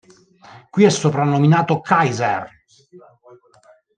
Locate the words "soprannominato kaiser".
0.89-2.49